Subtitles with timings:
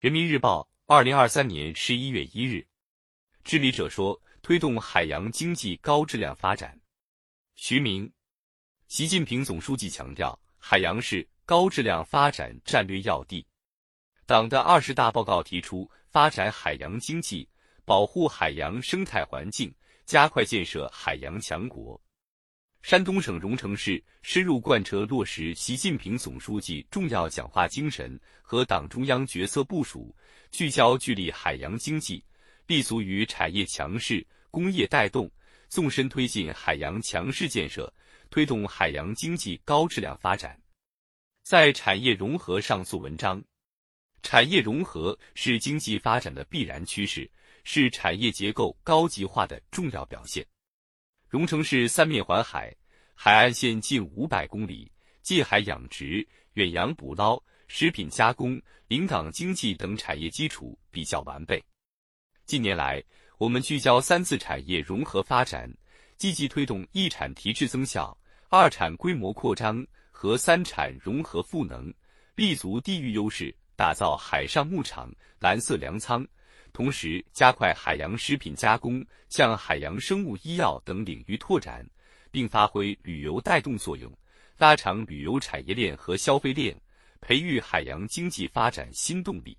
[0.00, 2.66] 人民日报，二零二三年十一月一日，
[3.44, 6.80] 治理者说，推动海洋经济高质量发展。
[7.54, 8.10] 徐明，
[8.88, 13.46] 习近平总书记强调，海洋是高质量发展战略要地。
[14.24, 17.46] 党的二十大报告提出，发展海洋经济，
[17.84, 19.70] 保护海洋生态环境，
[20.06, 22.00] 加快建设海洋强国。
[22.82, 30.14] 山东省荣成市深入贯彻落实习近平总书记重要讲话精神和党中央决策部署，
[30.50, 32.24] 聚焦聚力海洋经济，
[32.66, 35.30] 立足于产业强势、工业带动，
[35.68, 37.92] 纵深推进海洋强势建设，
[38.30, 40.58] 推动海洋经济高质量发展。
[41.44, 43.42] 在产业融合上做文章，
[44.22, 47.30] 产业融合是经济发展的必然趋势，
[47.62, 50.44] 是产业结构高级化的重要表现。
[51.30, 52.74] 荣成市三面环海，
[53.14, 54.90] 海岸线近五百公里，
[55.22, 61.62] 近海养殖、远洋捕捞、食品加工、临港经济等产业基础比较完备。
[62.46, 63.00] 近年来，
[63.38, 65.72] 我们聚焦三次产业融合发展，
[66.16, 68.18] 积极推动一产提质增效、
[68.48, 71.94] 二产规模扩张和三产融合赋能，
[72.34, 76.26] 立足地域优势，打造海上牧场、蓝色粮仓。
[76.72, 81.84] 同时，加快海洋食品加工向海洋生物医药等领域拓展，
[82.30, 84.12] 并发挥旅游带动作用，
[84.56, 86.74] 拉长旅游产业链和消费链，
[87.20, 89.56] 培育海洋经济发展新动力。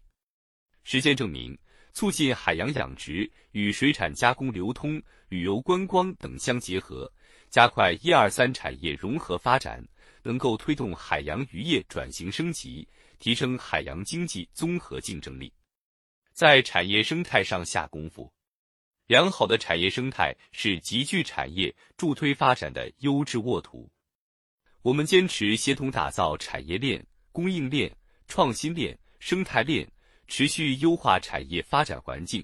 [0.83, 1.57] 实践证明，
[1.93, 7.11] 促进海洋养殖与水产加工流通、旅游观光等相结合，
[7.49, 9.85] 加快一二三产业融合发展，
[10.23, 12.87] 能够推动海洋渔业转型升级，
[13.19, 15.51] 提升海洋经济综合竞争力。
[16.33, 18.31] 在产业生态上下功夫，
[19.07, 23.89] 良好的产业生态是集聚产业助推发展的优质沃土。
[24.81, 27.95] 我们坚持协同打造产业链、供应链、
[28.27, 29.87] 创新链、生态链，
[30.27, 32.43] 持续优化产业发展环境，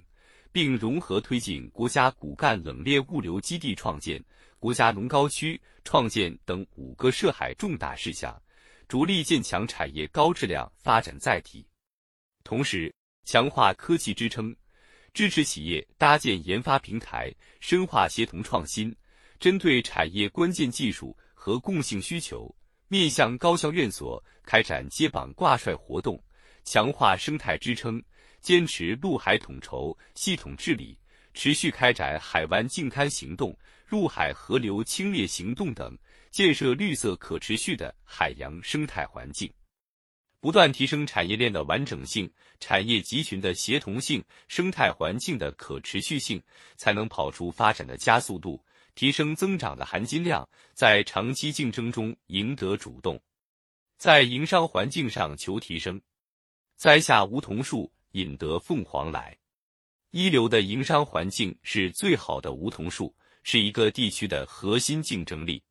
[0.52, 4.24] 并融合推进国家骨干冷链物流基地创建、
[4.60, 8.40] 国家农高区创建等五个涉海重大事项，
[8.88, 11.66] 着力建强产业高质量发展载体。
[12.44, 12.94] 同时，
[13.28, 14.56] 强化科技支撑，
[15.14, 17.30] 支持企业搭建研发平台，
[17.60, 18.96] 深化协同创新。
[19.38, 22.50] 针对产业关键技术和共性需求，
[22.88, 26.18] 面向高校院所开展接榜挂帅活动，
[26.64, 28.02] 强化生态支撑，
[28.40, 30.98] 坚持陆海统筹、系统治理，
[31.34, 33.54] 持续开展海湾净滩行动、
[33.86, 35.94] 入海河流清冽行动等，
[36.32, 39.52] 建设绿色可持续的海洋生态环境。
[40.40, 46.42] 不断提升产业链的完整性、产业集群的协同性、生态环境的可持续性，
[46.76, 53.20] 才能跑出发展的加速度，提升增长的含金量，在长期竞争中赢得主动，
[53.98, 56.00] 在营商环境上求提升。
[56.76, 59.36] 栽下梧桐树，引得凤凰来。
[60.12, 65.62] 一流的营商环境是最好的梧桐树，是一个地区的核心竞争力。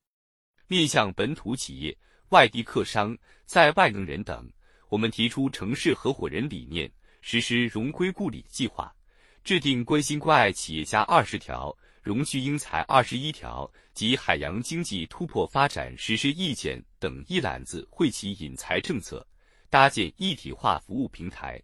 [0.66, 1.97] 面向本土企业、
[2.31, 4.53] 外地客商、在外能人等。
[4.88, 6.88] 我们提出城市合伙人理念，
[7.20, 8.94] 实施荣归故里计划，
[9.42, 19.26] 制定关心关爱企业家二十条、荣聚英才二十一条及海洋经济突破发展实施意见等一揽子惠企引才政策，
[19.69, 21.60] 搭建一体化服务平台，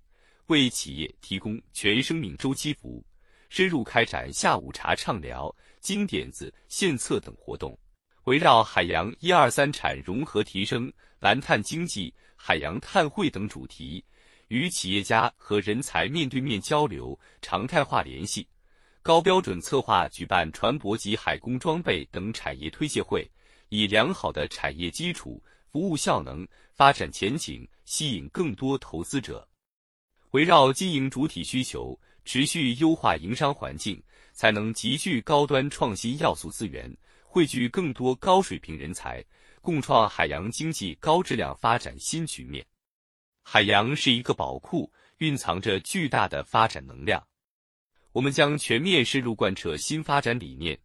[0.46, 3.04] 为企业提供全生命周期服务，
[3.48, 7.78] 深入开展下午茶畅聊、金点子献策等活动，
[8.24, 12.12] 围绕海洋一二三产融合提升、蓝碳经济。
[12.44, 14.04] 海洋碳汇等主题，
[14.48, 18.44] 与企业家和人才面对面交流，常态化联系，
[19.00, 23.30] 高标准策划举办船舶及海工装备等产业推介会，
[23.68, 26.44] 以良好的产业基础、服务效能、
[26.74, 29.48] 发展前景吸引更多投资者。
[30.32, 34.02] 围绕经营主体需求，持续优化营商环境，
[34.32, 36.92] 才能集聚高端创新要素资源，
[37.32, 39.24] 汇聚更多高水平人才。
[39.62, 42.66] 共创海洋经济高质量发展新局面。
[43.42, 47.26] 海洋是一个宝库，蕴藏着巨大的发展能量。
[48.10, 50.78] 我们将全面深入贯彻新发展理念，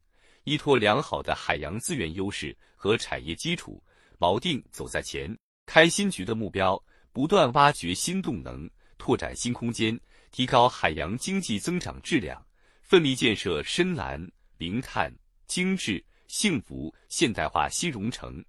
[0.46, 3.84] 依托良好的海洋资源优势和产业基础，
[4.18, 10.00] 锚定走在前、开新局的目标，不断挖掘新动能，拓展新空间，
[10.32, 12.42] 提高海洋经济增长质量，
[12.84, 15.14] 奋力建设深蓝、零碳、
[15.48, 18.44] 精致、幸福、现代化新荣城。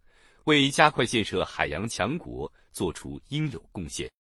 [0.49, 4.11] 为加快建设海洋强国做出应有贡献。